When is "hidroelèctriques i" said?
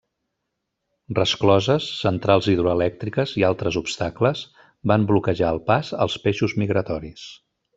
2.53-3.45